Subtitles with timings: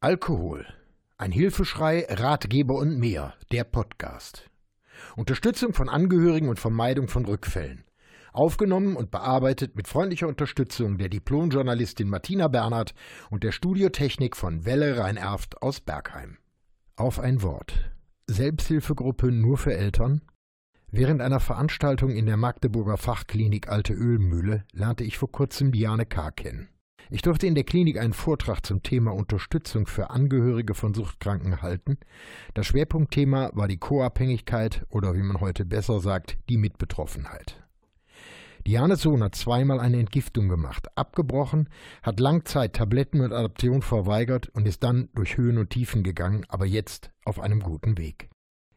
[0.00, 0.64] Alkohol.
[1.16, 3.34] Ein Hilfeschrei, Ratgeber und mehr.
[3.50, 4.48] Der Podcast.
[5.16, 7.82] Unterstützung von Angehörigen und Vermeidung von Rückfällen.
[8.32, 12.94] Aufgenommen und bearbeitet mit freundlicher Unterstützung der Diplomjournalistin Martina Bernhard
[13.28, 16.38] und der Studiotechnik von Welle Rhein-Erft aus Bergheim.
[16.94, 17.90] Auf ein Wort.
[18.28, 20.22] Selbsthilfegruppe nur für Eltern?
[20.92, 26.30] Während einer Veranstaltung in der Magdeburger Fachklinik Alte Ölmühle lernte ich vor kurzem Diane K.
[26.30, 26.68] kennen.
[27.10, 31.96] Ich durfte in der Klinik einen Vortrag zum Thema Unterstützung für Angehörige von Suchtkranken halten.
[32.52, 37.64] Das Schwerpunktthema war die Co-Abhängigkeit oder wie man heute besser sagt, die Mitbetroffenheit.
[38.66, 41.70] Dianes Sohn hat zweimal eine Entgiftung gemacht, abgebrochen,
[42.02, 46.66] hat Langzeit Tabletten und Adoption verweigert und ist dann durch Höhen und Tiefen gegangen, aber
[46.66, 48.28] jetzt auf einem guten Weg.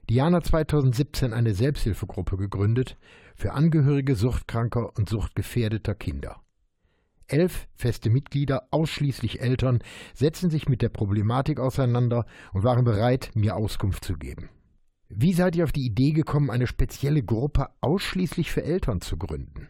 [0.10, 2.98] Diana hat 2017 eine Selbsthilfegruppe gegründet
[3.36, 6.41] für Angehörige suchtkranker und suchtgefährdeter Kinder.
[7.32, 9.80] Elf feste Mitglieder, ausschließlich Eltern,
[10.14, 14.50] setzten sich mit der Problematik auseinander und waren bereit, mir Auskunft zu geben.
[15.10, 19.68] Wie seid ihr auf die Idee gekommen, eine spezielle Gruppe ausschließlich für Eltern zu gründen?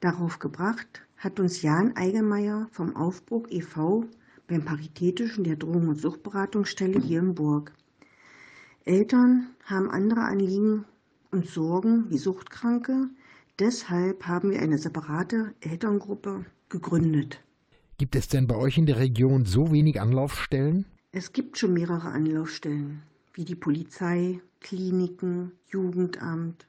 [0.00, 4.04] Darauf gebracht hat uns Jan Eigemeyer vom Aufbruch e.V.
[4.46, 7.72] beim Paritätischen der Drogen- und Suchtberatungsstelle hier in Burg.
[8.84, 10.84] Eltern haben andere Anliegen
[11.30, 13.08] und Sorgen wie Suchtkranke.
[13.60, 17.44] Deshalb haben wir eine separate Elterngruppe gegründet.
[17.98, 20.86] Gibt es denn bei euch in der Region so wenig Anlaufstellen?
[21.12, 23.02] Es gibt schon mehrere Anlaufstellen,
[23.34, 26.68] wie die Polizei, Kliniken, Jugendamt.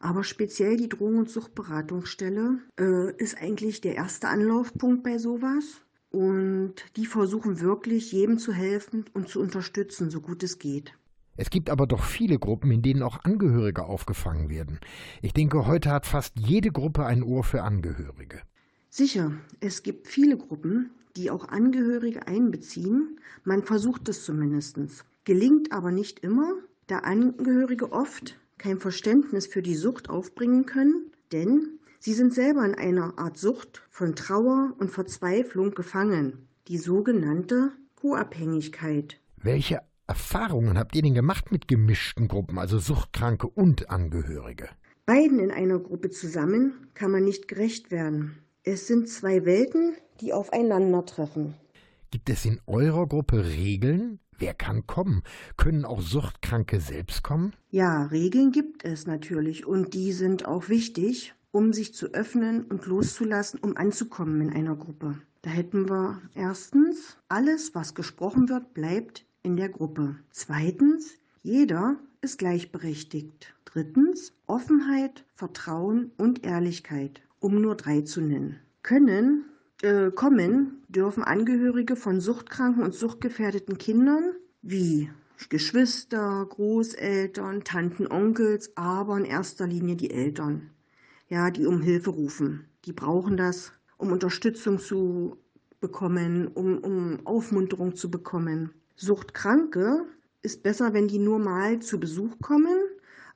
[0.00, 5.82] Aber speziell die Drogen- und Suchtberatungsstelle äh, ist eigentlich der erste Anlaufpunkt bei sowas.
[6.10, 10.94] Und die versuchen wirklich, jedem zu helfen und zu unterstützen, so gut es geht.
[11.36, 14.78] Es gibt aber doch viele Gruppen, in denen auch Angehörige aufgefangen werden.
[15.20, 18.40] Ich denke, heute hat fast jede Gruppe ein Ohr für Angehörige.
[18.88, 23.18] Sicher, es gibt viele Gruppen, die auch Angehörige einbeziehen.
[23.42, 24.78] Man versucht es zumindest.
[25.24, 26.52] Gelingt aber nicht immer,
[26.86, 32.74] da Angehörige oft kein Verständnis für die Sucht aufbringen können, denn sie sind selber in
[32.74, 39.20] einer Art Sucht von Trauer und Verzweiflung gefangen, die sogenannte Co-Abhängigkeit.
[39.36, 44.68] Welche Erfahrungen habt ihr denn gemacht mit gemischten Gruppen, also Suchtkranke und Angehörige?
[45.06, 48.38] Beiden in einer Gruppe zusammen kann man nicht gerecht werden.
[48.64, 51.54] Es sind zwei Welten, die aufeinandertreffen.
[52.10, 54.18] Gibt es in eurer Gruppe Regeln?
[54.38, 55.22] Wer kann kommen?
[55.56, 57.54] Können auch Suchtkranke selbst kommen?
[57.70, 62.84] Ja, Regeln gibt es natürlich und die sind auch wichtig, um sich zu öffnen und
[62.84, 65.18] loszulassen, um anzukommen in einer Gruppe.
[65.40, 70.16] Da hätten wir erstens, alles, was gesprochen wird, bleibt in der Gruppe.
[70.30, 73.54] Zweitens, jeder ist gleichberechtigt.
[73.64, 78.58] Drittens, Offenheit, Vertrauen und Ehrlichkeit um nur drei zu nennen.
[78.82, 79.44] Können
[79.82, 84.32] äh, kommen dürfen Angehörige von suchtkranken und suchtgefährdeten Kindern
[84.62, 85.10] wie
[85.50, 90.70] Geschwister, Großeltern, Tanten, Onkels, aber in erster Linie die Eltern,
[91.28, 92.64] ja, die um Hilfe rufen.
[92.86, 95.36] Die brauchen das, um Unterstützung zu
[95.80, 98.70] bekommen, um, um Aufmunterung zu bekommen.
[98.96, 100.04] Suchtkranke
[100.42, 102.76] ist besser, wenn die nur mal zu Besuch kommen,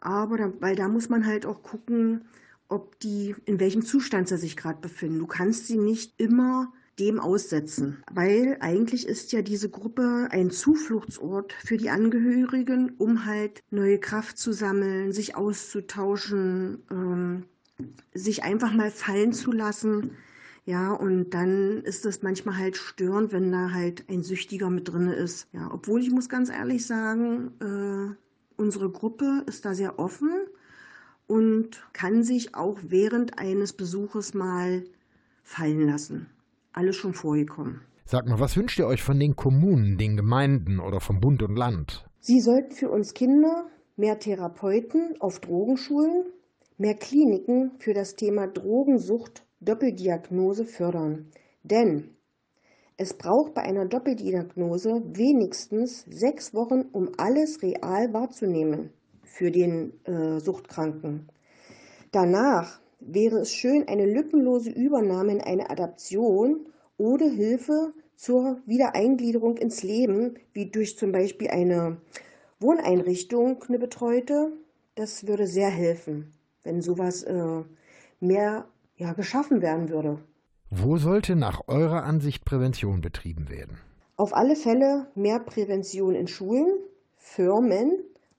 [0.01, 2.23] aber da, weil da muss man halt auch gucken,
[2.69, 5.19] ob die, in welchem Zustand sie sich gerade befinden.
[5.19, 11.53] Du kannst sie nicht immer dem aussetzen, weil eigentlich ist ja diese Gruppe ein Zufluchtsort
[11.53, 17.45] für die Angehörigen, um halt neue Kraft zu sammeln, sich auszutauschen, ähm,
[18.13, 20.11] sich einfach mal fallen zu lassen.
[20.69, 25.09] Ja, und dann ist es manchmal halt störend, wenn da halt ein Süchtiger mit drin
[25.09, 25.49] ist.
[25.55, 30.29] Ja, obwohl ich muss ganz ehrlich sagen, äh, unsere Gruppe ist da sehr offen
[31.27, 34.85] und kann sich auch während eines Besuches mal
[35.43, 36.27] fallen lassen.
[36.75, 37.81] Alles schon vorgekommen.
[38.05, 41.57] Sag mal, was wünscht ihr euch von den Kommunen, den Gemeinden oder vom Bund und
[41.57, 42.05] Land?
[42.21, 46.27] Sie sollten für uns Kinder mehr Therapeuten auf Drogenschulen,
[46.77, 51.31] mehr Kliniken für das Thema Drogensucht, Doppeldiagnose fördern.
[51.63, 52.17] Denn
[52.97, 58.91] es braucht bei einer Doppeldiagnose wenigstens sechs Wochen, um alles real wahrzunehmen
[59.23, 61.29] für den äh, Suchtkranken.
[62.11, 66.67] Danach wäre es schön, eine lückenlose Übernahme in eine Adaption
[66.97, 71.99] oder Hilfe zur Wiedereingliederung ins Leben, wie durch zum Beispiel eine
[72.59, 74.53] Wohneinrichtung, eine betreute.
[74.97, 76.33] Das würde sehr helfen,
[76.65, 77.63] wenn sowas äh,
[78.19, 78.67] mehr
[78.99, 80.19] ja, geschaffen werden würde.
[80.71, 83.79] Wo sollte nach eurer Ansicht Prävention betrieben werden?
[84.17, 86.67] Auf alle Fälle mehr Prävention in Schulen,
[87.17, 87.93] Firmen,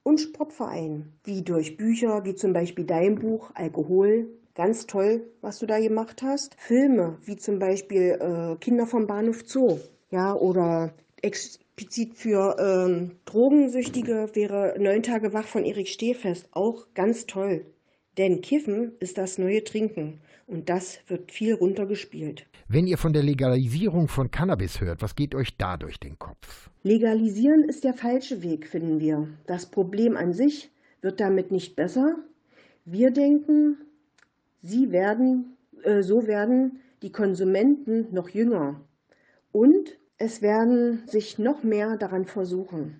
[0.03, 4.27] und Sportvereinen, wie durch Bücher, wie zum Beispiel dein Buch Alkohol.
[4.55, 6.55] Ganz toll, was du da gemacht hast.
[6.59, 9.79] Filme, wie zum Beispiel äh, Kinder vom Bahnhof Zoo.
[10.09, 17.25] Ja, oder explizit für ähm, Drogensüchtige wäre Neun Tage wach von Erik Stehfest auch ganz
[17.25, 17.65] toll.
[18.19, 22.45] Denn Kiffen ist das neue Trinken und das wird viel runtergespielt.
[22.67, 26.69] Wenn ihr von der Legalisierung von Cannabis hört, was geht euch da durch den Kopf?
[26.83, 29.29] Legalisieren ist der falsche Weg, finden wir.
[29.47, 30.69] Das Problem an sich
[30.99, 32.17] wird damit nicht besser.
[32.83, 33.77] Wir denken,
[34.61, 38.81] sie werden, äh, so werden die Konsumenten noch jünger
[39.53, 42.99] und es werden sich noch mehr daran versuchen.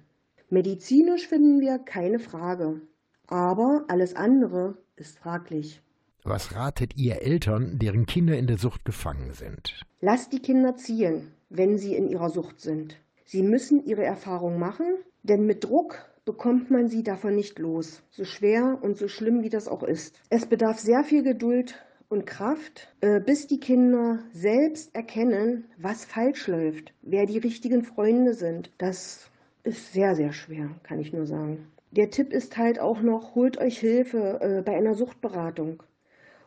[0.50, 2.80] Medizinisch finden wir keine Frage,
[3.28, 5.82] aber alles andere ist fraglich.
[6.24, 9.86] Was ratet ihr Eltern, deren Kinder in der Sucht gefangen sind?
[10.02, 12.98] Lasst die Kinder ziehen, wenn sie in ihrer Sucht sind.
[13.26, 14.86] Sie müssen ihre Erfahrung machen,
[15.24, 19.50] denn mit Druck bekommt man sie davon nicht los, so schwer und so schlimm wie
[19.50, 20.20] das auch ist.
[20.30, 21.76] Es bedarf sehr viel Geduld
[22.10, 28.34] und Kraft, äh, bis die Kinder selbst erkennen, was falsch läuft, wer die richtigen Freunde
[28.34, 28.72] sind.
[28.78, 29.30] Das
[29.64, 31.68] ist sehr, sehr schwer, kann ich nur sagen.
[31.92, 35.82] Der Tipp ist halt auch noch, holt euch Hilfe äh, bei einer Suchtberatung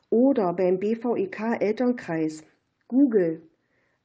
[0.08, 2.44] oder beim BVEK Elternkreis.
[2.86, 3.42] Google.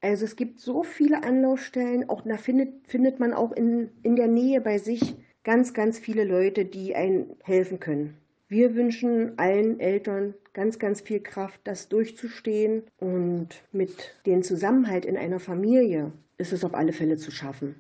[0.02, 4.28] Also es gibt so viele Anlaufstellen, auch da findet, findet man auch in, in der
[4.28, 8.18] Nähe bei sich ganz, ganz viele Leute, die einen helfen können.
[8.48, 15.18] Wir wünschen allen Eltern ganz, ganz viel Kraft, das durchzustehen und mit dem Zusammenhalt in
[15.18, 17.76] einer Familie ist es auf alle Fälle zu schaffen.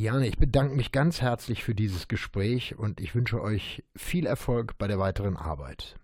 [0.00, 4.78] Diane, ich bedanke mich ganz herzlich für dieses Gespräch und ich wünsche euch viel Erfolg
[4.78, 5.96] bei der weiteren Arbeit.